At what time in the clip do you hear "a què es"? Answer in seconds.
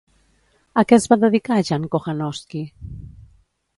0.81-1.05